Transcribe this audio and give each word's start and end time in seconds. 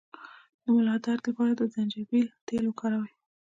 د 0.63 0.65
ملا 0.75 0.95
درد 1.05 1.21
لپاره 1.29 1.53
د 1.55 1.61
زنجبیل 1.73 2.27
تېل 2.47 2.63
وکاروئ 2.67 3.11